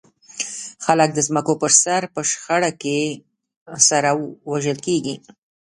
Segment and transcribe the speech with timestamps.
[0.85, 2.97] خلک د ځمکو پر سر په شخړه کې
[3.89, 4.09] سره
[4.51, 5.15] وژل کېږي.